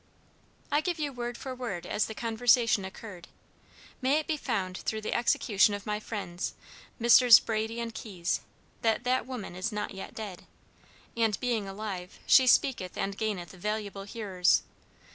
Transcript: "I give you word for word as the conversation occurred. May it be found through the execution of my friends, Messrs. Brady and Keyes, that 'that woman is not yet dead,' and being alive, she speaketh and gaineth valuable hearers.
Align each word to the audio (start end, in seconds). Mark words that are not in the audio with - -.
"I 0.71 0.81
give 0.81 0.97
you 0.97 1.13
word 1.13 1.37
for 1.37 1.53
word 1.53 1.85
as 1.85 2.07
the 2.07 2.15
conversation 2.15 2.83
occurred. 2.85 3.27
May 4.01 4.17
it 4.17 4.25
be 4.25 4.35
found 4.35 4.77
through 4.79 5.01
the 5.01 5.13
execution 5.13 5.75
of 5.75 5.85
my 5.85 5.99
friends, 5.99 6.55
Messrs. 6.97 7.37
Brady 7.39 7.79
and 7.79 7.93
Keyes, 7.93 8.41
that 8.81 9.03
'that 9.03 9.27
woman 9.27 9.55
is 9.55 9.71
not 9.71 9.93
yet 9.93 10.15
dead,' 10.15 10.47
and 11.15 11.39
being 11.39 11.67
alive, 11.67 12.17
she 12.25 12.47
speaketh 12.47 12.97
and 12.97 13.15
gaineth 13.15 13.51
valuable 13.51 14.05
hearers. 14.05 14.63